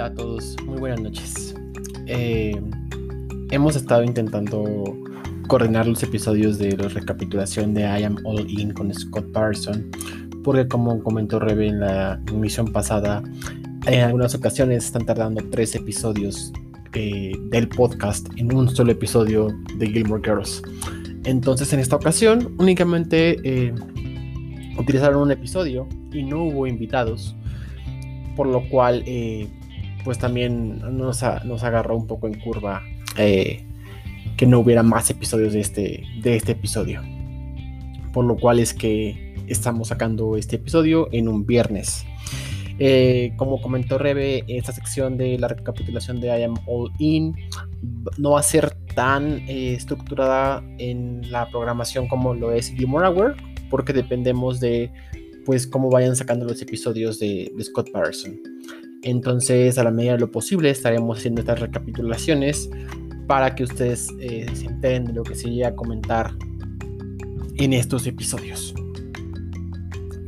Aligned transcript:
Hola 0.00 0.08
a 0.08 0.14
todos, 0.14 0.56
muy 0.64 0.78
buenas 0.78 1.02
noches. 1.02 1.54
Eh, 2.06 2.58
hemos 3.50 3.76
estado 3.76 4.02
intentando 4.02 4.64
coordinar 5.46 5.86
los 5.86 6.02
episodios 6.02 6.56
de 6.56 6.74
la 6.74 6.88
recapitulación 6.88 7.74
de 7.74 7.82
I 7.82 8.04
Am 8.04 8.16
All 8.24 8.48
In 8.48 8.72
con 8.72 8.94
Scott 8.94 9.30
Parson, 9.30 9.90
porque 10.42 10.66
como 10.68 11.02
comentó 11.02 11.38
Rebe 11.38 11.66
en 11.66 11.80
la 11.80 12.18
emisión 12.28 12.72
pasada, 12.72 13.22
en 13.84 14.00
algunas 14.00 14.34
ocasiones 14.34 14.86
están 14.86 15.04
tardando 15.04 15.44
tres 15.50 15.74
episodios 15.74 16.50
eh, 16.94 17.32
del 17.50 17.68
podcast 17.68 18.26
en 18.38 18.54
un 18.54 18.74
solo 18.74 18.92
episodio 18.92 19.48
de 19.76 19.86
Gilmore 19.86 20.22
Girls. 20.24 20.62
Entonces 21.24 21.74
en 21.74 21.80
esta 21.80 21.96
ocasión 21.96 22.54
únicamente 22.58 23.36
eh, 23.44 23.74
utilizaron 24.78 25.20
un 25.20 25.30
episodio 25.30 25.86
y 26.10 26.22
no 26.22 26.44
hubo 26.44 26.66
invitados, 26.66 27.36
por 28.34 28.46
lo 28.46 28.66
cual 28.70 29.04
pues 30.04 30.18
también 30.18 30.80
nos, 30.96 31.22
agarró 31.22 31.96
un 31.96 32.06
poco 32.06 32.26
en 32.26 32.38
curva 32.40 32.82
eh, 33.16 33.64
que 34.36 34.46
no 34.46 34.60
hubiera 34.60 34.82
más 34.82 35.10
episodios 35.10 35.52
de 35.52 35.60
este, 35.60 36.04
de 36.22 36.36
este 36.36 36.52
episodio. 36.52 37.02
Por 38.12 38.24
lo 38.24 38.36
cual 38.36 38.58
es 38.58 38.74
que 38.74 39.34
estamos 39.46 39.88
sacando 39.88 40.36
este 40.36 40.56
episodio 40.56 41.08
en 41.12 41.28
un 41.28 41.46
viernes. 41.46 42.04
Eh, 42.82 43.34
como 43.36 43.60
comentó 43.60 43.98
Rebe, 43.98 44.44
esta 44.48 44.72
sección 44.72 45.18
de 45.18 45.38
la 45.38 45.48
recapitulación 45.48 46.18
de 46.18 46.28
I 46.28 46.44
Am 46.44 46.54
All 46.66 46.90
In 46.98 47.36
no 48.16 48.30
va 48.30 48.40
a 48.40 48.42
ser 48.42 48.70
tan 48.94 49.46
eh, 49.48 49.74
estructurada 49.74 50.64
en 50.78 51.30
la 51.30 51.50
programación 51.50 52.08
como 52.08 52.32
lo 52.32 52.52
es 52.52 52.70
Gilmore 52.70 53.08
Hour, 53.08 53.36
porque 53.68 53.92
dependemos 53.92 54.60
de 54.60 54.90
pues 55.44 55.66
cómo 55.66 55.90
vayan 55.90 56.16
sacando 56.16 56.46
los 56.46 56.62
episodios 56.62 57.18
de, 57.18 57.52
de 57.54 57.64
Scott 57.64 57.90
Patterson. 57.92 58.40
Entonces, 59.02 59.78
a 59.78 59.84
la 59.84 59.90
medida 59.90 60.12
de 60.12 60.18
lo 60.18 60.30
posible, 60.30 60.70
estaremos 60.70 61.18
haciendo 61.18 61.40
estas 61.40 61.60
recapitulaciones 61.60 62.68
para 63.26 63.54
que 63.54 63.64
ustedes 63.64 64.08
eh, 64.20 64.46
se 64.54 65.00
lo 65.12 65.22
que 65.22 65.34
se 65.34 65.48
llega 65.50 65.68
a 65.68 65.74
comentar 65.74 66.34
en 67.56 67.72
estos 67.72 68.06
episodios. 68.06 68.74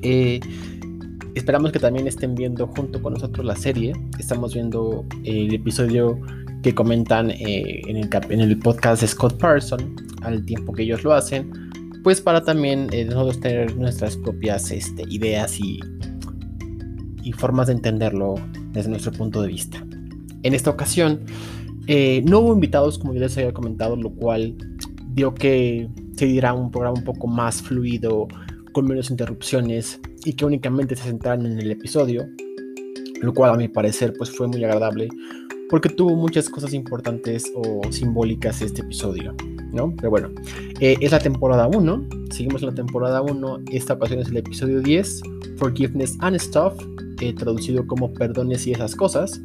Eh, 0.02 0.40
esperamos 1.34 1.72
que 1.72 1.78
también 1.78 2.06
estén 2.06 2.34
viendo 2.34 2.66
junto 2.68 3.02
con 3.02 3.14
nosotros 3.14 3.44
la 3.44 3.56
serie. 3.56 3.92
Estamos 4.18 4.54
viendo 4.54 5.04
el 5.24 5.52
episodio 5.52 6.18
que 6.62 6.74
comentan 6.74 7.30
eh, 7.30 7.82
en, 7.88 7.96
el, 7.96 8.58
podcast 8.58 9.02
de 9.02 9.08
Scott 9.08 9.36
Parson 9.36 9.96
al 10.22 10.46
tiempo 10.46 10.72
que 10.72 10.84
ellos 10.84 11.02
lo 11.02 11.12
hacen, 11.12 11.50
pues 12.04 12.20
para 12.20 12.44
también 12.44 12.88
nosotros 13.06 13.40
tener 13.40 13.76
nuestras 13.76 14.16
propias 14.16 14.70
este, 14.70 15.02
ideas 15.08 15.58
y, 15.58 15.80
y 17.24 17.32
formas 17.32 17.66
de 17.66 17.72
entenderlo 17.72 18.36
desde 18.72 18.90
nuestro 18.90 19.12
punto 19.12 19.42
de 19.42 19.48
vista. 19.48 19.84
En 20.42 20.54
esta 20.54 20.70
ocasión, 20.70 21.20
eh, 21.86 22.22
no 22.26 22.40
hubo 22.40 22.54
invitados, 22.54 22.98
como 22.98 23.14
ya 23.14 23.20
les 23.20 23.36
había 23.38 23.52
comentado, 23.52 23.96
lo 23.96 24.10
cual 24.10 24.56
dio 25.14 25.34
que 25.34 25.88
se 26.16 26.26
diera 26.26 26.52
un 26.54 26.70
programa 26.70 26.98
un 26.98 27.04
poco 27.04 27.26
más 27.26 27.62
fluido, 27.62 28.28
con 28.72 28.86
menos 28.86 29.10
interrupciones 29.10 30.00
y 30.24 30.32
que 30.32 30.44
únicamente 30.44 30.96
se 30.96 31.04
centraran 31.04 31.46
en 31.46 31.58
el 31.58 31.70
episodio, 31.70 32.26
lo 33.20 33.32
cual 33.34 33.50
a 33.50 33.56
mi 33.56 33.68
parecer 33.68 34.14
pues 34.16 34.30
fue 34.30 34.48
muy 34.48 34.64
agradable 34.64 35.08
porque 35.72 35.88
tuvo 35.88 36.14
muchas 36.16 36.50
cosas 36.50 36.74
importantes 36.74 37.50
o 37.54 37.80
simbólicas 37.90 38.60
este 38.60 38.82
episodio, 38.82 39.34
¿no? 39.72 39.94
Pero 39.96 40.10
bueno, 40.10 40.28
eh, 40.80 40.96
es 41.00 41.12
la 41.12 41.18
temporada 41.18 41.66
1, 41.66 42.08
seguimos 42.30 42.62
en 42.62 42.68
la 42.68 42.74
temporada 42.74 43.22
1, 43.22 43.60
esta 43.70 43.94
ocasión 43.94 44.20
es 44.20 44.28
el 44.28 44.36
episodio 44.36 44.82
10, 44.82 45.22
Forgiveness 45.56 46.18
and 46.20 46.38
Stuff, 46.38 46.74
traducido 47.32 47.86
como 47.86 48.12
Perdones 48.12 48.66
y 48.66 48.72
esas 48.72 48.96
cosas, 48.96 49.40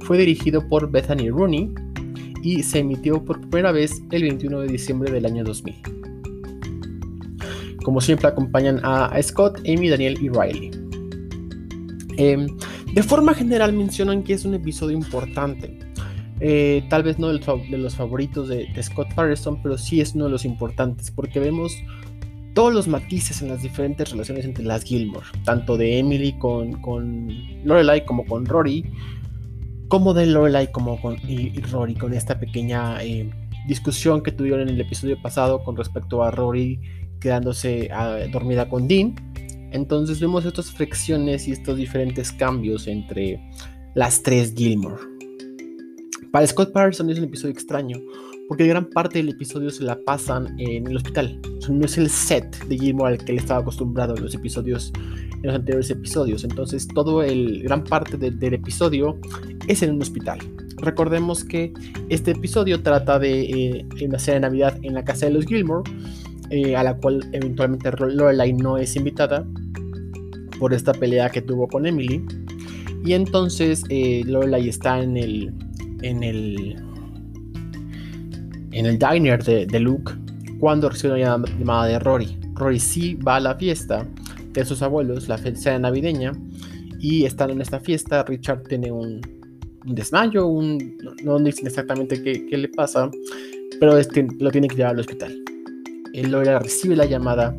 fue 0.00 0.18
dirigido 0.18 0.68
por 0.68 0.90
Bethany 0.90 1.30
Rooney 1.30 1.72
y 2.42 2.62
se 2.62 2.80
emitió 2.80 3.24
por 3.24 3.40
primera 3.40 3.72
vez 3.72 4.02
el 4.10 4.22
21 4.22 4.60
de 4.60 4.68
diciembre 4.68 5.10
del 5.10 5.24
año 5.26 5.44
2000. 5.44 5.74
Como 7.84 8.00
siempre 8.00 8.28
acompañan 8.28 8.80
a, 8.82 9.20
Scott, 9.22 9.60
Amy, 9.60 9.88
Daniel 9.88 10.18
y 10.20 10.28
Riley. 10.28 10.70
Em, 12.18 12.46
de 12.92 13.02
forma 13.02 13.34
general 13.34 13.72
mencionan 13.72 14.22
que 14.22 14.34
es 14.34 14.44
un 14.44 14.54
episodio 14.54 14.96
importante. 14.96 15.78
Eh, 16.40 16.84
tal 16.90 17.04
vez 17.04 17.18
no 17.18 17.28
de 17.28 17.78
los 17.78 17.94
favoritos 17.94 18.48
de, 18.48 18.66
de 18.74 18.82
Scott 18.82 19.14
Patterson, 19.14 19.62
pero 19.62 19.78
sí 19.78 20.00
es 20.00 20.14
uno 20.14 20.24
de 20.24 20.30
los 20.32 20.44
importantes 20.44 21.10
porque 21.10 21.38
vemos 21.40 21.72
todos 22.54 22.72
los 22.72 22.88
matices 22.88 23.40
en 23.42 23.48
las 23.48 23.62
diferentes 23.62 24.10
relaciones 24.10 24.44
entre 24.44 24.64
las 24.64 24.84
Gilmore, 24.84 25.26
tanto 25.44 25.76
de 25.76 25.98
Emily 25.98 26.32
con, 26.38 26.80
con 26.82 27.28
Lorelai 27.64 28.04
como 28.04 28.26
con 28.26 28.46
Rory, 28.46 28.84
como 29.88 30.14
de 30.14 30.26
Lorelai 30.26 30.70
como 30.70 31.00
con 31.00 31.16
y, 31.26 31.58
Rory, 31.60 31.94
con 31.94 32.12
esta 32.12 32.38
pequeña 32.38 33.02
eh, 33.02 33.30
discusión 33.66 34.22
que 34.22 34.32
tuvieron 34.32 34.62
en 34.62 34.70
el 34.70 34.80
episodio 34.80 35.20
pasado 35.20 35.62
con 35.62 35.76
respecto 35.76 36.22
a 36.22 36.30
Rory 36.30 36.80
quedándose 37.20 37.88
ah, 37.92 38.18
dormida 38.30 38.68
con 38.68 38.88
Dean. 38.88 39.14
Entonces 39.70 40.20
vemos 40.20 40.44
estas 40.44 40.70
fricciones 40.70 41.48
y 41.48 41.52
estos 41.52 41.78
diferentes 41.78 42.32
cambios 42.32 42.86
entre 42.86 43.40
las 43.94 44.22
tres 44.22 44.54
Gilmore. 44.54 45.00
Para 46.30 46.46
Scott 46.46 46.72
Patterson 46.72 47.08
es 47.10 47.18
un 47.18 47.24
episodio 47.24 47.52
extraño 47.52 47.98
porque 48.48 48.66
gran 48.66 48.88
parte 48.90 49.18
del 49.18 49.30
episodio 49.30 49.70
se 49.70 49.84
la 49.84 49.98
pasan 50.04 50.58
en 50.58 50.86
el 50.86 50.96
hospital. 50.96 51.40
no 51.70 51.84
es 51.84 51.98
el 51.98 52.10
set 52.10 52.64
de 52.66 52.78
Gilmore 52.78 53.14
al 53.14 53.24
que 53.24 53.32
él 53.32 53.38
estaba 53.38 53.60
acostumbrado 53.60 54.16
en 54.16 54.22
los 54.22 54.34
episodios, 54.34 54.92
en 54.96 55.42
los 55.42 55.54
anteriores 55.54 55.90
episodios. 55.90 56.44
Entonces, 56.44 56.86
todo 56.88 57.22
el 57.22 57.62
gran 57.62 57.84
parte 57.84 58.16
del 58.16 58.54
episodio 58.54 59.18
es 59.68 59.82
en 59.82 59.94
un 59.94 60.02
hospital. 60.02 60.38
Recordemos 60.78 61.44
que 61.44 61.72
este 62.08 62.32
episodio 62.32 62.82
trata 62.82 63.18
de 63.18 63.42
eh, 63.42 63.86
una 64.04 64.18
cena 64.18 64.34
de 64.34 64.40
Navidad 64.40 64.78
en 64.82 64.94
la 64.94 65.04
casa 65.04 65.26
de 65.26 65.32
los 65.32 65.46
Gilmore, 65.46 65.88
eh, 66.50 66.76
a 66.76 66.82
la 66.82 66.96
cual 66.96 67.24
eventualmente 67.32 67.90
Lorelai 67.92 68.52
no 68.52 68.76
es 68.76 68.96
invitada 68.96 69.46
por 70.58 70.74
esta 70.74 70.92
pelea 70.92 71.30
que 71.30 71.40
tuvo 71.40 71.68
con 71.68 71.86
Emily. 71.86 72.24
Y 73.04 73.14
entonces 73.14 73.84
eh, 73.88 74.22
Lorelai 74.26 74.68
está 74.68 75.00
en 75.00 75.16
el, 75.16 75.54
en 76.02 76.22
el 76.22 76.76
en 78.72 78.86
el 78.86 78.98
diner 78.98 79.42
de, 79.42 79.80
Luke 79.80 80.12
cuando 80.58 80.88
recibe 80.88 81.14
una 81.14 81.44
llamada 81.58 81.86
de 81.86 81.98
Rory. 81.98 82.38
Rory 82.54 82.78
sí 82.78 83.14
va 83.14 83.36
a 83.36 83.40
la 83.40 83.54
fiesta 83.54 84.06
de 84.52 84.64
sus 84.64 84.82
abuelos, 84.82 85.28
la 85.28 85.38
fiesta 85.38 85.78
navideña, 85.78 86.32
y 87.00 87.24
estando 87.24 87.52
en 87.54 87.60
esta 87.60 87.80
fiesta, 87.80 88.22
Richard 88.22 88.62
tiene 88.64 88.92
un, 88.92 89.20
desmayo, 89.84 90.46
un, 90.46 90.96
no, 91.24 91.38
dicen 91.40 91.66
exactamente 91.66 92.22
qué, 92.22 92.56
le 92.56 92.68
pasa, 92.68 93.10
pero 93.80 93.98
este, 93.98 94.26
lo 94.38 94.50
tiene 94.50 94.68
que 94.68 94.76
llevar 94.76 94.92
al 94.92 95.00
hospital. 95.00 95.36
Él 96.12 96.32
recibe 96.60 96.94
la 96.94 97.06
llamada 97.06 97.56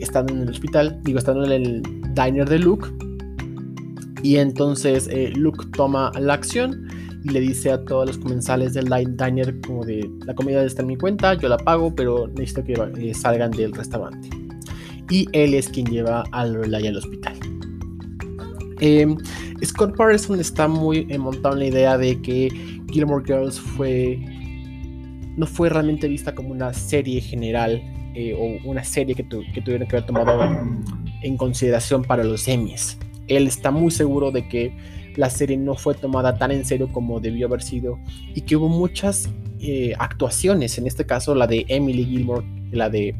estando 0.00 0.32
en 0.32 0.42
el 0.42 0.50
hospital, 0.50 1.00
digo, 1.02 1.18
estando 1.18 1.44
en 1.44 1.52
el 1.52 1.82
diner 2.14 2.48
de 2.48 2.58
Luke, 2.58 2.88
y 4.22 4.36
entonces 4.36 5.08
eh, 5.08 5.32
Luke 5.36 5.66
toma 5.76 6.12
la 6.18 6.34
acción 6.34 6.88
y 7.24 7.28
le 7.30 7.40
dice 7.40 7.70
a 7.70 7.84
todos 7.84 8.06
los 8.06 8.18
comensales 8.18 8.74
del 8.74 8.86
Light 8.86 9.10
Diner 9.10 9.60
como 9.60 9.84
de 9.84 10.10
la 10.26 10.34
comida 10.34 10.64
está 10.64 10.82
en 10.82 10.88
mi 10.88 10.96
cuenta, 10.96 11.34
yo 11.34 11.48
la 11.48 11.56
pago, 11.56 11.94
pero 11.94 12.28
necesito 12.28 12.64
que 12.64 13.10
eh, 13.10 13.14
salgan 13.14 13.50
del 13.50 13.72
restaurante. 13.72 14.28
Y 15.10 15.28
él 15.32 15.54
es 15.54 15.68
quien 15.68 15.86
lleva 15.86 16.24
a 16.32 16.46
Lorelai 16.46 16.86
al 16.86 16.96
hospital. 16.96 17.34
Em, 18.80 19.16
Scott 19.64 19.96
Patterson 19.96 20.40
está 20.40 20.66
muy 20.66 21.06
montado 21.18 21.54
en 21.54 21.60
la 21.60 21.66
idea 21.66 21.98
de 21.98 22.20
que 22.20 22.48
Gilmore 22.90 23.24
Girls 23.24 23.60
fue 23.60 24.18
no 25.36 25.46
fue 25.46 25.68
realmente 25.68 26.08
vista 26.08 26.34
como 26.34 26.50
una 26.50 26.72
serie 26.72 27.20
general 27.20 27.82
eh, 28.14 28.34
o 28.34 28.68
una 28.68 28.84
serie 28.84 29.14
que, 29.14 29.26
que 29.26 29.62
tuvieron 29.62 29.88
que 29.88 29.96
haber 29.96 30.06
tomado 30.06 30.42
en 31.22 31.36
consideración 31.36 32.02
para 32.02 32.24
los 32.24 32.46
Emmys. 32.48 32.98
Él 33.28 33.46
está 33.46 33.70
muy 33.70 33.90
seguro 33.90 34.30
de 34.30 34.46
que 34.48 34.76
la 35.16 35.30
serie 35.30 35.56
no 35.56 35.74
fue 35.74 35.94
tomada 35.94 36.36
tan 36.36 36.50
en 36.50 36.64
serio 36.64 36.88
como 36.92 37.20
debió 37.20 37.46
haber 37.46 37.62
sido 37.62 37.98
y 38.34 38.42
que 38.42 38.56
hubo 38.56 38.68
muchas 38.68 39.28
eh, 39.60 39.94
actuaciones, 39.98 40.78
en 40.78 40.86
este 40.86 41.06
caso 41.06 41.34
la 41.34 41.46
de 41.46 41.64
Emily 41.68 42.04
Gilmore, 42.04 42.46
la 42.72 42.90
de 42.90 43.14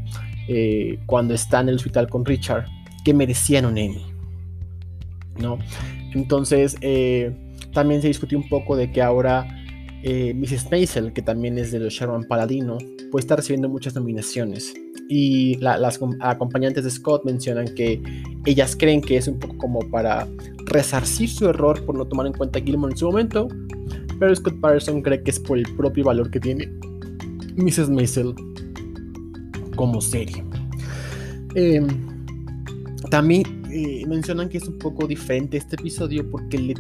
eh, 0.49 0.99
cuando 1.07 1.35
está 1.35 1.61
en 1.61 1.69
el 1.69 1.77
hospital 1.77 2.09
con 2.09 2.25
Richard, 2.25 2.67
que 3.05 3.15
merecían 3.15 3.67
un 3.67 3.79
Emmy. 3.79 4.05
¿no? 5.39 5.59
Entonces, 6.15 6.77
eh, 6.81 7.33
también 7.73 8.03
se 8.03 8.09
discutió 8.09 8.39
un 8.39 8.49
poco 8.49 8.77
de 8.77 8.91
que 8.93 9.01
ahora 9.03 9.47
Mrs. 10.05 10.69
Maisel, 10.71 11.13
que 11.13 11.23
también 11.23 11.59
es 11.59 11.71
de 11.71 11.79
los 11.79 11.95
Sherman 11.95 12.25
Paladino, 12.25 12.77
puede 13.11 13.23
estar 13.23 13.39
recibiendo 13.39 13.69
muchas 13.69 13.95
nominaciones. 13.95 14.75
Y 15.15 15.57
las 15.57 16.01
acompañantes 16.21 16.85
de 16.85 16.91
Scott 16.91 17.27
mencionan 17.27 17.67
que 17.75 18.03
ellas 18.47 18.75
creen 18.75 19.03
que 19.03 19.19
es 19.19 19.29
un 19.29 19.39
poco 19.39 19.59
como 19.59 19.81
para 19.91 20.27
resarcir 20.65 21.29
su 21.29 21.47
error 21.51 21.85
por 21.85 21.95
no 21.99 22.07
tomar 22.07 22.27
en 22.27 22.33
cuenta 22.33 22.59
a 22.59 22.63
Gilmore 22.63 22.93
en 22.93 22.97
su 22.97 23.05
momento, 23.05 23.47
pero 24.19 24.35
Scott 24.35 24.59
Patterson 24.59 25.03
cree 25.03 25.23
que 25.23 25.33
es 25.33 25.39
por 25.39 25.59
el 25.59 25.65
propio 25.77 26.05
valor 26.05 26.31
que 26.31 26.41
tiene 26.41 26.67
Mrs. 27.57 27.91
Maisel 27.91 28.35
como 29.77 30.01
serie. 30.01 30.43
Em, 31.57 31.87
también 33.11 33.43
eh, 33.71 34.07
mencionan 34.09 34.49
que 34.49 34.57
es 34.57 34.67
un 34.67 34.79
poco 34.79 35.07
diferente 35.07 35.59
este 35.59 35.77
episodio 35.77 36.27
porque 36.31 36.57
le 36.57 36.75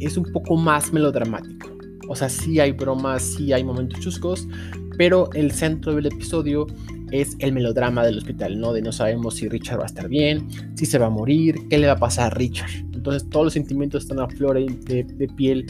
es 0.00 0.16
un 0.16 0.24
poco 0.32 0.56
más 0.56 0.90
melodramático. 0.90 1.68
O 2.08 2.16
sea, 2.16 2.30
sí 2.30 2.60
hay 2.60 2.72
bromas, 2.72 3.22
sí 3.22 3.52
hay 3.52 3.62
momentos 3.62 4.00
chuscos, 4.00 4.48
pero 4.96 5.30
el 5.34 5.52
centro 5.52 5.94
del 5.94 6.06
episodio 6.06 6.66
es 7.10 7.36
el 7.38 7.52
melodrama 7.52 8.04
del 8.04 8.18
hospital, 8.18 8.58
¿no? 8.58 8.72
De 8.72 8.82
no 8.82 8.92
sabemos 8.92 9.36
si 9.36 9.48
Richard 9.48 9.78
va 9.78 9.84
a 9.84 9.86
estar 9.86 10.08
bien, 10.08 10.48
si 10.74 10.86
se 10.86 10.98
va 10.98 11.06
a 11.06 11.10
morir, 11.10 11.56
qué 11.68 11.78
le 11.78 11.86
va 11.86 11.92
a 11.92 11.98
pasar 11.98 12.32
a 12.32 12.34
Richard. 12.34 12.70
Entonces 12.92 13.28
todos 13.30 13.46
los 13.46 13.52
sentimientos 13.52 14.02
están 14.02 14.20
a 14.20 14.28
flor 14.28 14.58
de, 14.58 15.28
piel 15.36 15.66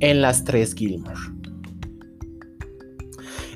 en 0.00 0.20
las 0.20 0.44
tres 0.44 0.74
Gilmore. 0.74 1.20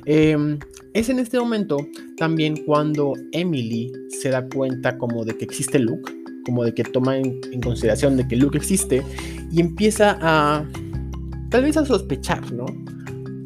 Em, 0.05 0.59
es 0.93 1.09
en 1.09 1.19
este 1.19 1.39
momento 1.39 1.77
también 2.17 2.57
cuando 2.65 3.13
Emily 3.31 3.91
se 4.21 4.29
da 4.29 4.47
cuenta 4.47 4.97
como 4.97 5.25
de 5.25 5.35
que 5.37 5.45
existe 5.45 5.79
Luke, 5.79 6.13
como 6.45 6.63
de 6.63 6.73
que 6.73 6.83
toma 6.83 7.17
en, 7.17 7.41
consideración 7.61 8.17
de 8.17 8.27
que 8.27 8.35
Luke 8.35 8.57
existe 8.57 9.03
y 9.51 9.61
empieza 9.61 10.17
a 10.21 10.65
tal 11.49 11.63
vez 11.63 11.77
a 11.77 11.85
sospechar, 11.85 12.51
¿no? 12.51 12.65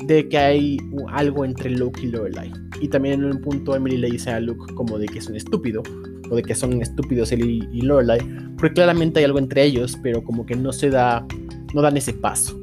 De 0.07 0.27
que 0.29 0.37
hay 0.37 0.77
algo 1.09 1.45
entre 1.45 1.69
Luke 1.69 2.01
y 2.01 2.07
Lorelai. 2.07 2.51
Y 2.81 2.87
también 2.87 3.21
en 3.21 3.25
un 3.25 3.41
punto 3.41 3.75
Emily 3.75 3.97
le 3.97 4.11
dice 4.11 4.31
a 4.31 4.39
Luke 4.39 4.73
como 4.75 4.97
de 4.97 5.05
que 5.07 5.19
es 5.19 5.27
un 5.27 5.35
estúpido, 5.35 5.83
o 6.29 6.35
de 6.35 6.43
que 6.43 6.55
son 6.55 6.81
estúpidos 6.81 7.31
él 7.31 7.67
y, 7.71 7.81
Lorelai, 7.81 8.19
porque 8.57 8.75
claramente 8.75 9.19
hay 9.19 9.25
algo 9.25 9.39
entre 9.39 9.63
ellos, 9.63 9.97
pero 10.03 10.23
como 10.23 10.45
que 10.45 10.55
no 10.55 10.71
se 10.71 10.89
da, 10.89 11.25
no 11.73 11.81
dan 11.81 11.97
ese 11.97 12.13
paso. 12.13 12.59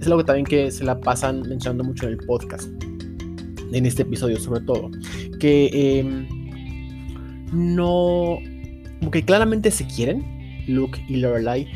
Es 0.00 0.06
algo 0.06 0.24
también 0.24 0.46
que 0.46 0.70
se 0.70 0.84
la 0.84 1.00
pasan 1.00 1.42
mencionando 1.42 1.84
mucho 1.84 2.06
en 2.06 2.12
el 2.12 2.18
podcast, 2.18 2.68
en 3.72 3.86
este 3.86 4.02
episodio 4.02 4.38
sobre 4.38 4.60
todo, 4.60 4.90
que 5.40 5.98
em, 5.98 6.26
no, 7.52 8.38
como 9.00 9.10
que 9.10 9.22
claramente 9.22 9.70
se 9.70 9.86
quieren, 9.86 10.24
Luke 10.68 11.00
y 11.08 11.16
Lorelai, 11.16 11.66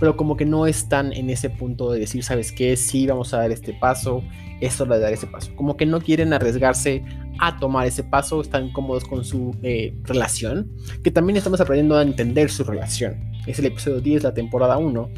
pero 0.00 0.16
como 0.16 0.36
que 0.36 0.46
no 0.46 0.66
están 0.66 1.12
en 1.12 1.28
ese 1.28 1.50
punto 1.50 1.92
de 1.92 2.00
decir, 2.00 2.24
¿sabes 2.24 2.50
qué? 2.50 2.76
Sí, 2.76 3.06
vamos 3.06 3.34
a 3.34 3.38
dar 3.38 3.52
este 3.52 3.74
paso, 3.74 4.24
es 4.60 4.80
hora 4.80 4.96
de 4.96 5.02
dar 5.02 5.12
ese 5.12 5.26
paso. 5.26 5.54
Como 5.54 5.76
que 5.76 5.84
no 5.84 6.00
quieren 6.00 6.32
arriesgarse 6.32 7.04
a 7.38 7.58
tomar 7.60 7.86
ese 7.86 8.02
paso, 8.02 8.40
están 8.40 8.72
cómodos 8.72 9.04
con 9.04 9.24
su 9.24 9.54
eh, 9.62 9.94
relación, 10.04 10.72
que 11.04 11.10
también 11.10 11.36
estamos 11.36 11.60
aprendiendo 11.60 11.96
a 11.96 12.02
entender 12.02 12.50
su 12.50 12.64
relación. 12.64 13.30
Es 13.46 13.58
el 13.58 13.66
episodio 13.66 14.00
10 14.00 14.22
de 14.22 14.28
la 14.28 14.34
temporada 14.34 14.78
1, 14.78 15.10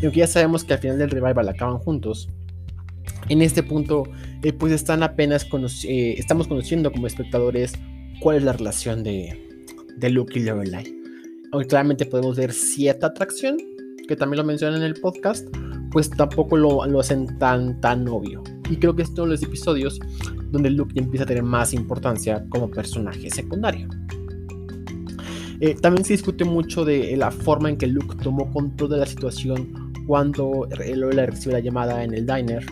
y 0.00 0.04
aunque 0.06 0.20
ya 0.20 0.26
sabemos 0.26 0.64
que 0.64 0.72
al 0.72 0.78
final 0.78 0.98
del 0.98 1.10
revival 1.10 1.48
acaban 1.48 1.78
juntos, 1.78 2.30
en 3.28 3.42
este 3.42 3.62
punto 3.62 4.04
eh, 4.42 4.52
pues 4.52 4.72
están 4.72 5.02
apenas 5.02 5.46
eh, 5.84 6.14
estamos 6.16 6.48
conociendo 6.48 6.90
como 6.90 7.06
espectadores 7.06 7.74
cuál 8.20 8.38
es 8.38 8.42
la 8.42 8.52
relación 8.52 9.02
de, 9.02 9.66
de 9.98 10.10
Luke 10.10 10.38
y 10.38 10.42
Lorelai. 10.42 10.96
Aunque 11.52 11.68
claramente 11.68 12.06
podemos 12.06 12.36
ver 12.36 12.52
cierta 12.52 13.08
atracción, 13.08 13.58
que 14.10 14.16
también 14.16 14.38
lo 14.38 14.44
mencionan 14.44 14.80
en 14.80 14.86
el 14.88 14.94
podcast, 14.94 15.46
pues 15.92 16.10
tampoco 16.10 16.56
lo, 16.56 16.82
hacen 16.98 17.38
tan, 17.38 17.80
tan 17.80 18.08
obvio. 18.08 18.42
Y 18.68 18.76
creo 18.76 18.96
que 18.96 19.02
es 19.02 19.14
todos 19.14 19.28
los 19.28 19.40
episodios 19.40 20.00
donde 20.50 20.68
Luke 20.68 20.92
ya 20.96 21.02
empieza 21.02 21.22
a 21.22 21.26
tener 21.28 21.44
más 21.44 21.72
importancia 21.72 22.44
como 22.48 22.68
personaje 22.68 23.30
secundario. 23.30 23.88
Eh, 25.60 25.76
también 25.80 26.04
se 26.04 26.14
discute 26.14 26.44
mucho 26.44 26.84
de 26.84 27.16
la 27.16 27.30
forma 27.30 27.68
en 27.68 27.78
que 27.78 27.86
Luke 27.86 28.16
tomó 28.20 28.50
control 28.50 28.90
de 28.90 28.96
la 28.96 29.06
situación 29.06 29.92
cuando 30.08 30.66
Lola 30.96 31.26
recibe 31.26 31.52
la 31.52 31.60
llamada 31.60 32.02
en 32.02 32.12
el 32.12 32.26
diner 32.26 32.66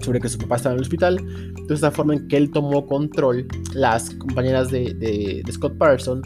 sobre 0.00 0.20
que 0.20 0.28
su 0.28 0.38
papá 0.38 0.56
estaba 0.56 0.72
en 0.72 0.78
el 0.78 0.82
hospital. 0.82 1.18
Entonces, 1.50 1.82
la 1.82 1.92
forma 1.92 2.14
en 2.14 2.26
que 2.26 2.36
él 2.36 2.50
tomó 2.50 2.84
control, 2.84 3.46
las 3.74 4.10
compañeras 4.10 4.72
de, 4.72 4.92
de, 4.94 5.42
de 5.44 5.52
Scott 5.52 5.78
Patterson 5.78 6.22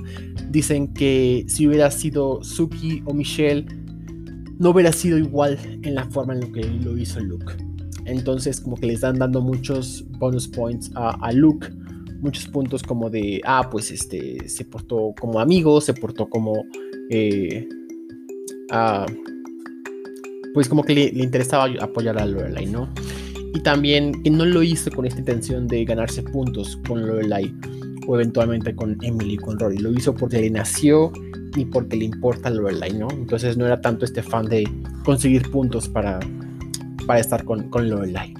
dicen 0.49 0.93
que 0.95 1.45
si 1.49 1.67
hubiera 1.67 1.91
sido 1.91 2.43
Suki 2.43 3.03
o 3.05 3.13
Michelle, 3.13 3.67
no 4.61 4.71
hubiera 4.71 4.93
sido 4.93 5.17
igual 5.17 5.59
en 5.83 5.95
la 5.95 6.05
forma 6.11 6.35
en 6.35 6.41
la 6.41 6.53
que 6.53 6.63
lo 6.63 6.97
hizo 6.97 7.19
Luke. 7.19 7.55
Entonces 8.05 8.61
como 8.61 8.77
que 8.77 8.87
le 8.87 8.93
están 8.93 9.19
dando 9.19 9.41
muchos 9.41 10.05
bonus 10.19 10.47
points 10.47 10.91
a, 10.95 11.33
Luke. 11.33 11.67
Muchos 12.21 12.47
puntos 12.49 12.83
como 12.83 13.09
de, 13.09 13.41
ah, 13.47 13.69
pues 13.71 13.91
este, 13.91 14.47
se 14.47 14.67
portó 14.67 15.15
como 15.19 15.41
amigo, 15.41 15.81
se 15.81 15.95
portó 15.95 16.29
como, 16.29 16.63
eh, 17.09 17.67
pues 20.53 20.69
como 20.69 20.85
que 20.85 20.95
le, 20.95 21.05
interesaba 21.07 21.67
apoyar 21.81 22.19
a 22.19 22.27
Lorelai, 22.27 22.67
¿no? 22.67 22.93
Y 23.55 23.61
también 23.63 24.23
que 24.23 24.29
no 24.29 24.45
lo 24.45 24.63
hizo 24.63 24.91
con 24.91 25.07
esta 25.07 25.21
intención 25.21 25.67
de 25.67 25.87
ganarse 25.87 26.23
puntos 26.23 26.79
con 26.87 27.07
Lorelai 27.07 27.55
o 28.07 28.15
eventualmente 28.15 28.77
con 28.77 28.99
Emily, 29.01 29.39
con 29.39 29.59
Rory. 29.59 29.79
Lo 29.79 29.91
hizo 29.91 30.15
porque 30.15 30.43
le 30.43 30.51
nació 30.51 31.11
y 31.57 31.65
porque 31.65 31.97
le 31.97 32.05
importa 32.05 32.51
Lorelai, 32.51 32.93
¿no? 32.93 33.09
Entonces 33.11 33.57
no 33.57 33.67
era 33.67 33.81
tanto 33.81 34.05
este 34.05 34.23
fan 34.23 34.47
de 34.47 34.69
conseguir 35.05 35.51
puntos 35.51 35.89
para 35.89 36.21
para 37.07 37.21
estar 37.21 37.45
con, 37.45 37.69
con 37.71 37.89
Lorelai. 37.89 38.35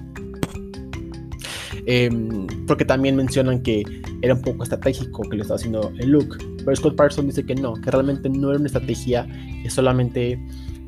Em, 1.85 2.47
porque 2.67 2.85
también 2.85 3.15
mencionan 3.15 3.61
que 3.61 3.83
era 4.21 4.35
un 4.35 4.41
poco 4.41 4.63
estratégico 4.63 5.23
que 5.23 5.35
lo 5.35 5.41
estaba 5.41 5.57
haciendo 5.57 5.91
el 5.99 6.11
Luke. 6.11 6.37
Pero 6.57 6.75
Scott 6.75 6.95
Parson 6.95 7.27
dice 7.27 7.45
que 7.45 7.55
no, 7.55 7.73
que 7.73 7.89
realmente 7.89 8.29
no 8.29 8.49
era 8.49 8.59
una 8.59 8.67
estrategia, 8.67 9.27
que 9.63 9.69
solamente 9.69 10.39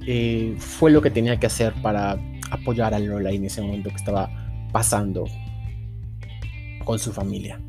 eh, 0.06 0.56
fue 0.60 0.92
lo 0.92 1.02
que 1.02 1.10
tenía 1.10 1.40
que 1.40 1.48
hacer 1.48 1.74
para 1.82 2.18
apoyar 2.52 2.94
a 2.94 3.00
Lorelai 3.00 3.38
en 3.38 3.46
ese 3.46 3.62
momento 3.62 3.90
que 3.90 3.96
estaba 3.96 4.30
pasando 4.72 5.26
con 6.86 7.00
su 7.00 7.12
familia. 7.12 7.60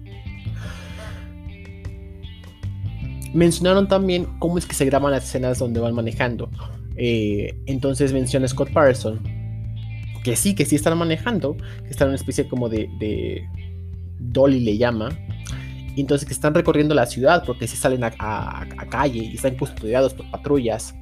Mencionaron 3.34 3.88
también 3.88 4.26
cómo 4.38 4.56
es 4.56 4.64
que 4.64 4.74
se 4.74 4.84
graban 4.86 5.10
las 5.10 5.24
escenas 5.24 5.58
donde 5.58 5.80
van 5.80 5.94
manejando. 5.94 6.48
Eh, 6.96 7.54
entonces 7.66 8.12
menciona 8.12 8.48
Scott 8.48 8.72
Patterson 8.72 9.20
que 10.24 10.34
sí, 10.34 10.54
que 10.56 10.64
sí 10.64 10.74
están 10.74 10.98
manejando, 10.98 11.56
que 11.56 11.90
están 11.90 12.06
en 12.06 12.10
una 12.10 12.16
especie 12.16 12.48
como 12.48 12.68
de, 12.68 13.46
dolly 14.18 14.58
le 14.60 14.78
llama, 14.78 15.10
y 15.94 16.00
entonces 16.00 16.26
que 16.26 16.32
están 16.32 16.54
recorriendo 16.54 16.94
la 16.94 17.06
ciudad 17.06 17.44
porque 17.46 17.68
sí 17.68 17.76
salen 17.76 18.02
a, 18.02 18.66
calle 18.90 19.18
y 19.18 19.34
están 19.36 19.56
custodiados 19.56 20.14
por 20.14 20.28
patrullas. 20.30 20.94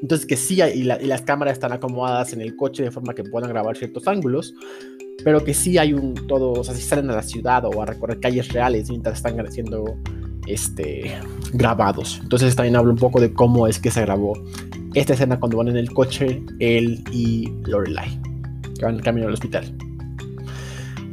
Entonces 0.00 0.26
que 0.26 0.36
sí, 0.36 0.60
y, 0.62 0.84
las 0.84 1.22
cámaras 1.22 1.54
están 1.54 1.72
acomodadas 1.72 2.32
en 2.32 2.40
el 2.40 2.54
coche 2.54 2.84
de 2.84 2.90
forma 2.90 3.12
que 3.12 3.24
puedan 3.24 3.50
grabar 3.50 3.76
ciertos 3.76 4.06
ángulos, 4.06 4.54
pero 5.24 5.42
que 5.42 5.52
sí 5.52 5.76
hay 5.76 5.92
un 5.92 6.14
todo, 6.28 6.52
o 6.52 6.64
sea, 6.64 6.74
sí 6.74 6.82
salen 6.82 7.10
a 7.10 7.16
la 7.16 7.22
ciudad 7.22 7.64
o 7.64 7.82
a 7.82 7.86
recorrer 7.86 8.20
calles 8.20 8.52
reales 8.52 8.88
mientras 8.88 9.16
están 9.16 9.50
siendo 9.50 9.98
este, 10.46 11.18
grabados. 11.52 12.20
Entonces 12.22 12.54
también 12.56 12.76
hablo 12.76 12.92
un 12.92 12.98
poco 12.98 13.20
de 13.20 13.32
cómo 13.32 13.66
es 13.66 13.78
que 13.78 13.90
se 13.90 14.00
grabó 14.02 14.34
esta 14.94 15.12
escena 15.12 15.38
cuando 15.38 15.58
van 15.58 15.68
en 15.68 15.76
el 15.76 15.92
coche 15.92 16.42
él 16.58 17.04
y 17.12 17.52
Lorelai, 17.66 18.18
que 18.78 18.84
van 18.84 18.96
en 18.96 19.02
camino 19.02 19.26
al 19.26 19.34
hospital. 19.34 19.74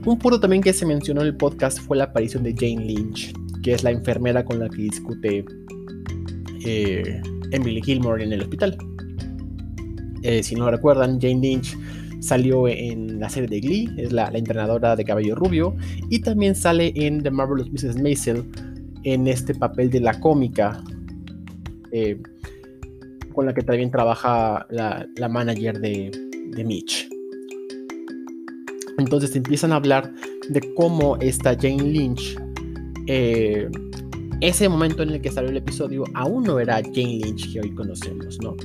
Un 0.06 0.20
punto 0.20 0.40
también 0.40 0.62
que 0.62 0.74
se 0.74 0.86
mencionó 0.86 1.22
en 1.22 1.28
el 1.28 1.36
podcast 1.36 1.80
fue 1.80 1.98
la 1.98 2.06
aparición 2.06 2.44
de 2.44 2.54
Jane 2.54 2.86
Lynch, 2.86 3.34
que 3.62 3.74
es 3.74 3.84
la 3.84 3.92
enfermera 3.92 4.44
con 4.44 4.60
la 4.60 4.70
que 4.70 4.84
discute 4.84 5.46
eh, 6.66 7.22
Emily 7.52 7.82
Gilmore 7.82 8.24
en 8.24 8.34
el 8.34 8.42
hospital. 8.42 8.78
Eh, 10.24 10.44
si 10.44 10.56
no 10.56 10.70
recuerdan, 10.70 11.20
Jane 11.22 11.40
Lynch 11.40 11.78
salió 12.20 12.68
en 12.70 13.20
la 13.20 13.30
serie 13.30 13.50
de 13.50 13.60
Glee, 13.60 13.90
es 13.98 14.13
la, 14.13 14.28
entrenadora 14.34 14.96
de 14.96 15.04
cabello 15.04 15.36
rubio, 15.36 15.75
y 16.10 16.20
también 16.20 16.56
sale 16.56 16.94
en 16.96 17.22
The 17.22 17.32
Marvelous 17.32 17.70
Mrs. 17.72 18.02
Maisel 18.02 18.46
en 19.04 19.28
este 19.28 19.54
papel 19.56 19.90
de 19.90 20.00
la 20.00 20.20
cómica. 20.20 20.84
Eh, 21.92 22.18
con 23.34 23.46
la 23.46 23.54
que 23.54 23.62
también 23.62 23.92
trabaja 23.92 24.66
la, 24.70 25.30
manager 25.30 25.80
de, 25.80 26.12
Mitch. 26.64 27.10
Entonces 28.98 29.36
empiezan 29.36 29.72
a 29.72 29.78
hablar 29.78 30.14
de 30.50 30.62
cómo 30.76 31.18
esta 31.18 31.56
Jane 31.56 31.82
Lynch, 31.82 32.38
eh, 33.08 33.68
ese 34.40 34.70
momento 34.70 35.02
en 35.02 35.10
el 35.10 35.22
que 35.22 35.32
salió 35.32 35.50
el 35.50 35.58
episodio, 35.58 36.04
aún 36.14 36.44
no 36.44 36.60
era 36.60 36.76
Jane 36.76 37.22
Lynch 37.24 37.52
que 37.52 37.62
hoy 37.62 37.74
conocemos, 37.74 38.40
¿no? 38.42 38.56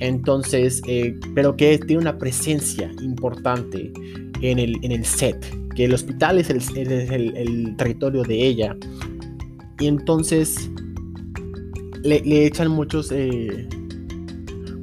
Entonces, 0.00 0.82
eh, 0.86 1.18
pero 1.34 1.56
que 1.56 1.78
tiene 1.78 2.02
una 2.02 2.18
presencia 2.18 2.90
importante 3.02 3.92
en 4.42 4.58
el, 4.58 4.76
en 4.82 4.92
el 4.92 5.04
set, 5.04 5.38
que 5.74 5.84
el 5.84 5.94
hospital 5.94 6.38
es 6.38 6.50
el, 6.50 7.76
territorio 7.76 8.22
de 8.22 8.46
ella. 8.46 8.76
Y 9.80 9.86
entonces 9.88 10.70
le, 12.04 12.46
echan 12.46 12.70
muchos... 12.70 13.10
Eh, 13.10 13.68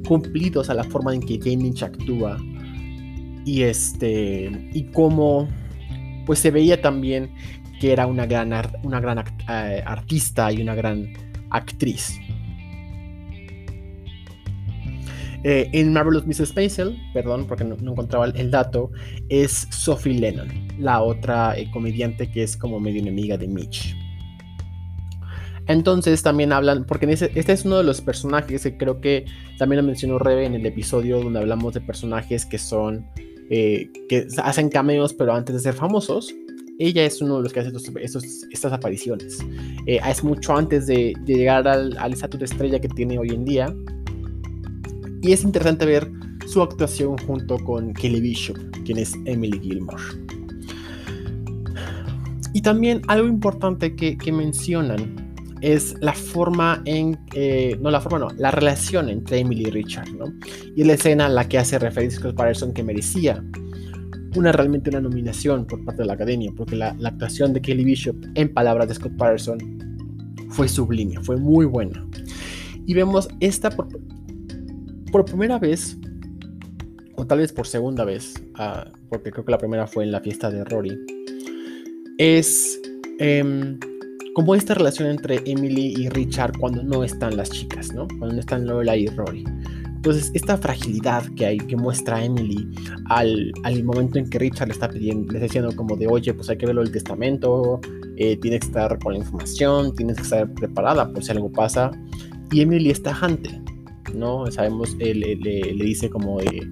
cumplidos 0.08 0.70
a 0.70 0.74
la 0.74 0.84
forma 0.84 1.14
en 1.14 1.20
que 1.20 1.38
Jane 1.38 1.64
Lynch 1.64 1.82
actúa 1.82 2.38
y 3.44 3.62
este 3.62 4.50
y 4.72 4.84
cómo 4.84 5.46
pues 6.24 6.38
se 6.38 6.50
veía 6.50 6.80
también 6.80 7.30
que 7.78 7.92
era 7.92 8.06
una 8.06 8.26
gran, 8.26 8.52
eh, 8.52 9.82
artista 9.86 10.50
y 10.50 10.62
una 10.62 10.74
gran 10.74 11.12
actriz. 11.50 12.18
Eh, 15.44 15.70
en 15.72 15.92
Marvelous 15.92 16.26
Mrs. 16.26 16.56
Maisel, 16.56 16.98
perdón 17.14 17.46
porque 17.46 17.62
no, 17.62 17.76
encontraba 17.76 18.26
el, 18.26 18.50
dato, 18.50 18.90
es 19.28 19.68
Sophie 19.70 20.18
Lennon, 20.18 20.48
la 20.78 21.00
otra 21.02 21.54
comediante 21.72 22.28
que 22.28 22.42
es 22.42 22.56
como 22.56 22.80
medio 22.80 23.00
enemiga 23.00 23.36
de 23.36 23.46
Mitch. 23.46 23.94
Entonces 25.68 26.22
también 26.22 26.50
hablan, 26.52 26.84
porque 26.84 27.06
este 27.12 27.52
es 27.52 27.64
uno 27.66 27.76
de 27.76 27.84
los 27.84 28.00
personajes 28.00 28.62
que 28.62 28.76
creo 28.78 29.02
que 29.02 29.26
también 29.58 29.82
lo 29.82 29.86
mencionó 29.86 30.18
Rebe 30.18 30.46
en 30.46 30.54
el 30.54 30.64
episodio 30.64 31.22
donde 31.22 31.40
hablamos 31.40 31.74
de 31.74 31.82
personajes 31.82 32.46
que 32.46 32.56
son, 32.56 33.06
eh, 33.50 33.90
que 34.08 34.26
hacen 34.42 34.70
cameos 34.70 35.12
pero 35.12 35.34
antes 35.34 35.54
de 35.54 35.60
ser 35.60 35.74
famosos. 35.74 36.34
Ella 36.78 37.04
es 37.04 37.20
uno 37.20 37.38
de 37.38 37.42
los 37.42 37.52
que 37.52 37.60
hace 37.60 37.72
estos, 38.00 38.24
estas 38.50 38.72
apariciones. 38.72 39.38
Eh, 39.86 40.00
es 40.08 40.24
mucho 40.24 40.56
antes 40.56 40.86
de, 40.86 41.12
llegar 41.26 41.68
al, 41.68 42.12
estatus 42.12 42.40
de 42.40 42.46
estrella 42.46 42.80
que 42.80 42.88
tiene 42.88 43.18
hoy 43.18 43.30
en 43.30 43.44
día. 43.44 43.74
Y 45.20 45.32
es 45.32 45.42
interesante 45.42 45.84
ver 45.84 46.10
su 46.46 46.62
actuación 46.62 47.18
junto 47.18 47.58
con 47.58 47.92
Kelly 47.92 48.20
Bishop, 48.20 48.56
quien 48.86 48.98
es 48.98 49.12
Emily 49.26 49.58
Gilmore. 49.60 50.02
Y 52.54 52.62
también 52.62 53.02
algo 53.08 53.26
importante 53.28 53.94
que 53.94 54.32
mencionan 54.32 55.27
es 55.60 55.96
la 56.00 56.12
forma 56.12 56.82
en, 56.84 57.18
eh, 57.34 57.78
no 57.80 57.90
la 57.90 58.00
forma, 58.00 58.18
no, 58.18 58.28
la 58.36 58.50
relación 58.50 59.08
entre 59.08 59.38
Emily 59.38 59.64
y 59.68 59.70
Richard, 59.70 60.12
¿no? 60.12 60.32
Y 60.76 60.84
la 60.84 60.94
escena 60.94 61.26
en 61.26 61.34
la 61.34 61.48
que 61.48 61.58
hace 61.58 61.78
referencia 61.78 62.18
a 62.18 62.22
Scott 62.22 62.36
Patterson 62.36 62.72
que 62.72 62.82
merecía 62.82 63.42
una 64.36 64.52
realmente 64.52 64.90
una 64.90 65.00
nominación 65.00 65.66
por 65.66 65.84
parte 65.84 66.02
de 66.02 66.06
la 66.06 66.14
academia, 66.14 66.52
porque 66.56 66.76
la, 66.76 66.96
actuación 67.04 67.52
de 67.52 67.60
Kelly 67.60 67.84
Bishop, 67.84 68.16
en 68.34 68.52
palabras 68.52 68.88
de 68.88 68.94
Scott 68.94 69.16
Patterson, 69.16 69.58
fue 70.50 70.68
sublime, 70.68 71.20
fue 71.22 71.36
muy 71.36 71.66
buena. 71.66 72.06
Y 72.86 72.94
vemos 72.94 73.28
esta 73.40 73.70
por, 73.70 73.88
por 75.10 75.24
primera 75.24 75.58
vez, 75.58 75.96
o 77.16 77.26
tal 77.26 77.38
vez 77.38 77.52
por 77.52 77.66
segunda 77.66 78.04
vez, 78.04 78.34
ah, 78.54 78.90
porque 79.08 79.30
creo 79.30 79.44
que 79.44 79.52
la 79.52 79.58
primera 79.58 79.86
fue 79.86 80.04
en 80.04 80.12
la 80.12 80.20
fiesta 80.20 80.50
de 80.50 80.64
Rory, 80.64 80.98
es 82.18 82.80
em, 83.18 83.78
como 84.34 84.54
esta 84.54 84.74
relación 84.74 85.08
entre 85.08 85.42
Emily 85.46 85.94
y 85.96 86.08
Richard 86.08 86.52
cuando 86.58 86.82
no 86.82 87.04
están 87.04 87.36
las 87.36 87.50
chicas, 87.50 87.92
¿no? 87.92 88.06
Cuando 88.18 88.34
no 88.34 88.40
están 88.40 88.66
Lola 88.66 88.96
y 88.96 89.06
Rory. 89.06 89.44
Entonces, 89.96 90.30
esta 90.34 90.56
fragilidad 90.56 91.24
que 91.34 91.46
hay, 91.46 91.58
que 91.58 91.76
muestra 91.76 92.24
Emily 92.24 92.68
al, 93.06 93.52
al 93.64 93.82
momento 93.82 94.18
en 94.18 94.30
que 94.30 94.38
Richard 94.38 94.68
le 94.68 94.74
está 94.74 94.88
pidiendo, 94.88 95.32
le 95.32 95.38
está 95.38 95.46
diciendo 95.46 95.74
como 95.74 95.96
de, 95.96 96.06
oye, 96.06 96.32
pues 96.34 96.48
hay 96.50 96.56
que 96.56 96.66
verlo 96.66 96.82
el 96.82 96.92
testamento, 96.92 97.80
eh, 98.16 98.36
tienes 98.36 98.60
que 98.60 98.66
estar 98.66 98.98
con 99.00 99.14
la 99.14 99.18
información, 99.18 99.94
tienes 99.94 100.16
que 100.16 100.22
estar 100.22 100.52
preparada 100.54 101.12
por 101.12 101.24
si 101.24 101.32
algo 101.32 101.50
pasa. 101.50 101.90
Y 102.52 102.60
Emily 102.60 102.90
está 102.90 103.10
tajante, 103.10 103.60
¿no? 104.14 104.50
Sabemos, 104.50 104.96
él 105.00 105.20
le, 105.20 105.36
le 105.36 105.84
dice 105.84 106.08
como 106.08 106.38
de, 106.38 106.66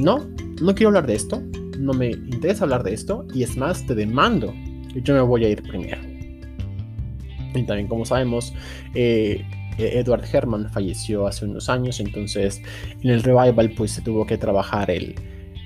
no, 0.00 0.28
no 0.62 0.74
quiero 0.74 0.88
hablar 0.88 1.06
de 1.06 1.14
esto, 1.14 1.42
no 1.78 1.92
me 1.92 2.10
interesa 2.10 2.64
hablar 2.64 2.84
de 2.84 2.94
esto, 2.94 3.26
y 3.34 3.42
es 3.42 3.56
más, 3.56 3.84
te 3.84 3.94
demando 3.94 4.54
yo 5.02 5.14
me 5.14 5.20
voy 5.20 5.44
a 5.44 5.48
ir 5.50 5.62
primero. 5.62 5.98
Y 7.54 7.62
también, 7.62 7.88
como 7.88 8.04
sabemos, 8.04 8.54
eh, 8.94 9.44
Edward 9.78 10.24
Herman 10.32 10.70
falleció 10.70 11.26
hace 11.26 11.44
unos 11.44 11.68
años, 11.68 12.00
entonces 12.00 12.60
en 13.02 13.10
el 13.10 13.22
revival 13.22 13.70
pues 13.76 13.92
se 13.92 14.02
tuvo 14.02 14.26
que 14.26 14.36
trabajar 14.36 14.90
el 14.90 15.14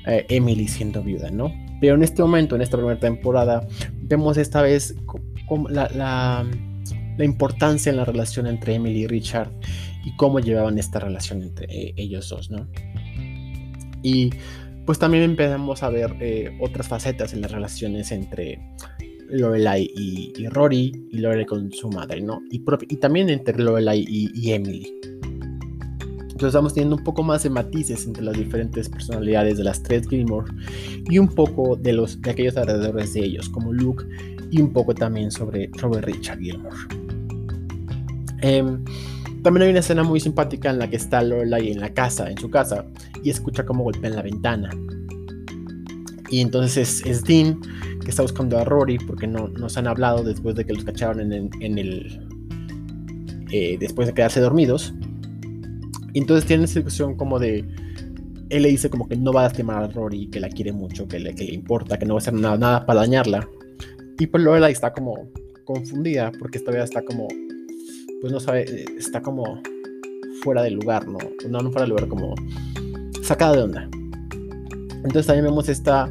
eh, 0.07 0.27
Emily 0.29 0.69
siendo 0.69 1.03
viuda, 1.03 1.31
¿no? 1.31 1.53
Pero 1.81 1.95
en 1.95 2.03
este 2.03 2.23
momento, 2.23 2.55
en 2.55 2.63
esta 2.63 2.77
primera 2.77 3.01
temporada, 3.01 3.67
vemos 4.03 4.37
esta 4.37 4.63
vez 4.63 4.95
la, 5.69 5.89
la, 5.95 7.25
importancia 7.25 7.91
en 7.91 7.97
la 7.97 8.05
relación 8.05 8.47
entre 8.47 8.75
Emily 8.75 9.03
y 9.03 9.07
Richard 9.07 9.51
y 10.05 10.15
cómo 10.17 10.41
llevaban 10.41 10.79
esta 10.79 10.99
relación 10.99 11.43
entre 11.43 11.67
eh, 11.67 11.95
ellos 11.97 12.29
dos, 12.29 12.51
¿no? 12.51 12.69
Y 14.03 14.31
pues 14.85 14.99
también 14.99 15.23
empezamos 15.23 15.83
a 15.83 15.89
ver 15.89 16.17
otras 16.61 16.89
facetas 16.89 17.33
en 17.33 17.41
las 17.41 17.53
relaciones 17.53 18.11
entre 18.11 18.59
Lorelai 19.33 19.91
y, 19.95 20.47
Rory, 20.49 21.07
y 21.11 21.19
Lorelai 21.19 21.47
con 21.47 21.73
su 21.73 21.89
madre, 21.89 22.21
¿no? 22.21 22.43
Y, 22.51 22.63
y 22.89 22.97
también 22.97 23.31
entre 23.31 23.59
Lorelai 23.59 24.05
y, 24.09 24.53
Emily. 24.53 24.93
Entonces 26.21 26.49
estamos 26.49 26.75
teniendo 26.75 26.97
un 26.97 27.05
poco 27.05 27.23
más 27.23 27.43
de 27.45 27.51
matices 27.51 28.05
entre 28.07 28.25
las 28.25 28.37
diferentes 28.37 28.89
personalidades 28.89 29.59
de 29.59 29.65
las 29.65 29.83
tres 29.83 30.09
Gilmore 30.09 30.53
y 31.09 31.19
un 31.19 31.29
poco 31.29 31.77
de, 31.77 31.93
los, 31.93 32.21
de 32.21 32.31
aquellos 32.31 32.57
alrededores 32.57 33.15
de 33.15 33.21
ellos, 33.21 33.49
como 33.49 33.73
Luke, 33.73 34.05
y 34.51 34.61
un 34.61 34.73
poco 34.73 34.95
también 34.95 35.31
sobre, 35.31 35.71
Robert 35.79 36.07
Richard 36.07 36.41
Gilmore. 36.41 36.77
Em, 38.41 38.85
también 39.43 39.63
hay 39.63 39.71
una 39.71 39.81
escena 39.81 40.03
muy 40.03 40.21
simpática 40.21 40.71
en 40.71 40.79
la 40.79 40.91
que 40.91 40.97
está 40.97 41.23
Lorelai 41.23 41.71
en 41.71 41.81
la 41.81 41.95
casa, 41.95 42.31
en 42.31 42.39
su 42.39 42.51
casa, 42.51 42.87
y 43.23 43.31
escucha 43.31 43.65
cómo 43.65 43.85
golpean 43.85 44.17
la 44.17 44.23
ventana. 44.23 44.71
Y 46.33 46.41
entonces 46.41 47.03
es 47.05 47.23
Dean 47.25 47.61
que 48.03 48.09
está 48.09 48.23
buscando 48.23 48.59
a 48.59 48.65
Rory 48.65 48.97
porque 48.97 49.27
no 49.27 49.49
nos 49.49 49.77
han 49.77 49.87
hablado 49.87 50.25
después 50.25 50.57
de 50.57 50.65
que 50.65 50.73
los 50.73 50.83
cacharon 50.83 51.31
en, 51.31 51.79
el. 51.79 52.27
Eh, 53.51 53.77
después 53.79 54.09
de 54.09 54.15
quedarse 54.15 54.41
dormidos. 54.41 54.95
Y 56.15 56.21
entonces 56.21 56.47
tiene 56.47 56.65
esa 56.65 56.77
discusión 56.77 57.17
como 57.17 57.39
de. 57.39 57.67
Él 58.49 58.63
le 58.63 58.71
dice 58.71 58.89
como 58.89 59.07
que 59.11 59.15
no 59.15 59.31
va 59.31 59.41
a 59.41 59.45
lastimar 59.45 59.85
a 59.85 59.89
Rory, 59.89 60.29
que 60.29 60.41
la 60.41 60.49
quiere 60.49 60.73
mucho, 60.73 61.07
que 61.07 61.21
le, 61.21 61.35
le 61.35 61.53
importa, 61.53 61.99
que 61.99 62.07
no 62.07 62.15
va 62.15 62.21
a 62.21 62.23
hacer 62.23 62.33
nada, 62.33 62.57
nada 62.57 62.87
para 62.87 63.01
dañarla. 63.01 63.47
Y 64.19 64.27
pues 64.27 64.43
Lorelai 64.43 64.73
está 64.73 64.95
como 64.95 65.29
confundida 65.67 66.33
porque 66.39 66.59
vez 66.61 66.85
está 66.85 67.03
como. 67.03 67.29
Pues 68.23 68.33
no 68.33 68.41
sabe, 68.41 68.87
está 68.97 69.21
como 69.21 69.61
fuera 70.43 70.63
del 70.63 70.75
lugar, 70.77 71.07
¿no? 71.07 71.19
No, 71.51 71.61
no 71.61 71.71
fuera 71.71 71.83
del 71.83 71.91
lugar, 71.91 72.09
como 72.09 72.35
sacada 73.23 73.57
de 73.57 73.63
onda. 73.65 73.91
Entonces 75.05 75.27
también 75.27 75.45
vemos 75.45 75.69
esta 75.69 76.09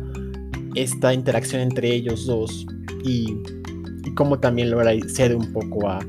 esta 0.76 1.14
interacción 1.14 1.62
entre 1.62 1.94
ellos 1.94 2.26
dos 2.26 2.66
y, 3.04 3.38
y 4.04 4.14
cómo 4.14 4.40
también 4.40 4.72
logra 4.72 4.92
cede 5.08 5.36
un 5.36 5.52
poco 5.52 5.90
a, 5.90 6.00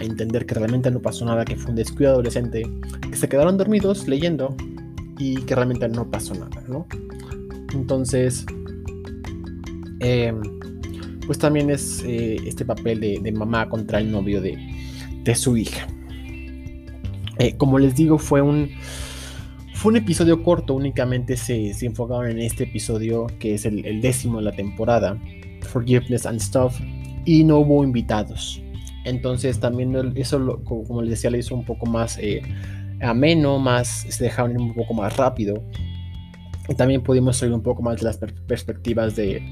entender 0.00 0.46
que 0.46 0.54
realmente 0.54 0.88
no 0.90 1.00
pasó 1.00 1.24
nada, 1.24 1.44
que 1.44 1.56
fue 1.56 1.70
un 1.70 1.76
descuido 1.76 2.12
adolescente, 2.12 2.62
que 3.10 3.16
se 3.16 3.28
quedaron 3.28 3.58
dormidos 3.58 4.06
leyendo 4.06 4.56
y 5.18 5.34
que 5.42 5.54
realmente 5.56 5.88
no 5.88 6.08
pasó 6.08 6.32
nada, 6.32 6.62
¿no? 6.68 6.86
Entonces, 7.74 8.46
em, 9.98 10.40
pues 11.26 11.38
también 11.38 11.70
es 11.70 12.04
eh, 12.06 12.36
este 12.46 12.64
papel 12.64 13.00
de, 13.00 13.32
mamá 13.32 13.68
contra 13.68 13.98
el 13.98 14.12
novio 14.12 14.40
de, 14.40 14.56
su 15.34 15.56
hija. 15.56 15.88
Eh, 17.38 17.56
como 17.56 17.80
les 17.80 17.96
digo, 17.96 18.16
fue 18.18 18.42
un, 18.42 18.70
fue 19.84 19.90
un 19.90 19.98
episodio 19.98 20.42
corto, 20.42 20.72
únicamente 20.72 21.36
se, 21.36 21.74
se 21.74 21.84
enfocaron 21.84 22.30
en 22.30 22.38
este 22.38 22.64
episodio, 22.64 23.26
que 23.38 23.52
es 23.52 23.66
el, 23.66 24.00
décimo 24.00 24.38
de 24.38 24.44
la 24.44 24.52
temporada, 24.52 25.20
Forgiveness 25.60 26.24
and 26.24 26.40
Stuff, 26.40 26.80
y 27.26 27.44
no 27.44 27.58
hubo 27.58 27.84
invitados. 27.84 28.62
Entonces 29.04 29.60
también 29.60 30.14
eso, 30.16 30.62
como 30.64 31.02
les 31.02 31.10
decía, 31.10 31.28
le 31.28 31.40
hizo 31.40 31.54
un 31.54 31.66
poco 31.66 31.84
más 31.84 32.16
eh, 32.16 32.40
ameno, 33.02 33.58
más, 33.58 34.06
se 34.08 34.24
dejaron 34.24 34.52
ir 34.52 34.56
un 34.56 34.72
poco 34.72 34.94
más 34.94 35.18
rápido. 35.18 35.62
Y 36.66 36.74
también 36.76 37.02
pudimos 37.02 37.42
oír 37.42 37.52
un 37.52 37.62
poco 37.62 37.82
más 37.82 38.02
las 38.02 38.16
perspectivas 38.16 39.14
de, 39.16 39.42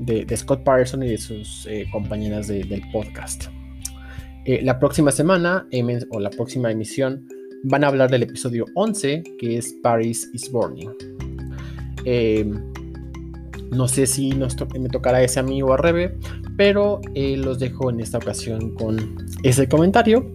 de, 0.00 0.36
Scott 0.36 0.64
Patterson 0.64 1.04
y 1.04 1.10
de 1.10 1.18
sus 1.18 1.68
eh, 1.70 1.86
compañeras 1.92 2.48
del 2.48 2.82
podcast. 2.90 3.44
Eh, 4.46 4.62
la 4.64 4.80
próxima 4.80 5.12
semana, 5.12 5.68
o 6.10 6.18
la 6.18 6.30
próxima 6.30 6.72
emisión, 6.72 7.28
van 7.64 7.84
a 7.84 7.88
hablar 7.88 8.10
del 8.10 8.22
episodio 8.22 8.66
11, 8.74 9.22
que 9.38 9.58
es 9.58 9.74
Paris 9.82 10.28
is 10.32 10.50
Burning. 10.50 10.90
Eh, 12.04 12.50
no 13.70 13.86
sé 13.86 14.06
si 14.06 14.32
me 14.32 14.88
tocará 14.88 15.22
ese 15.22 15.38
amigo 15.38 15.72
a 15.72 15.76
Rebe, 15.76 16.18
pero 16.56 17.00
eh, 17.14 17.36
los 17.36 17.58
dejo 17.58 17.90
en 17.90 18.00
esta 18.00 18.18
ocasión 18.18 18.74
con 18.74 19.16
ese 19.42 19.68
comentario. 19.68 20.32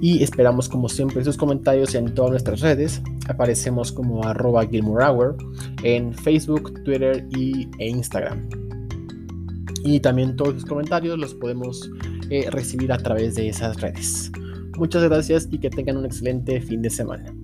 Y 0.00 0.22
esperamos 0.22 0.68
como 0.68 0.88
siempre 0.88 1.22
sus 1.24 1.36
comentarios 1.36 1.94
en 1.94 2.14
todas 2.14 2.30
nuestras 2.30 2.60
redes. 2.60 3.02
Aparecemos 3.28 3.92
como 3.92 4.24
arroba 4.24 4.66
Gilmore 4.66 5.04
Hour 5.04 5.36
en 5.82 6.14
Facebook, 6.14 6.82
Twitter 6.84 7.26
y, 7.36 7.68
e 7.78 7.88
Instagram. 7.88 8.48
Y 9.84 10.00
también 10.00 10.36
todos 10.36 10.54
los 10.54 10.64
comentarios 10.64 11.18
los 11.18 11.34
podemos 11.34 11.90
eh, 12.30 12.48
recibir 12.50 12.92
a 12.92 12.98
través 12.98 13.34
de 13.34 13.48
esas 13.48 13.80
redes. 13.80 14.30
Muchas 14.80 15.04
gracias 15.04 15.46
y 15.50 15.58
que 15.58 15.68
tengan 15.68 15.98
un 15.98 16.06
excelente 16.06 16.58
fin 16.62 16.80
de 16.80 16.88
semana. 16.88 17.34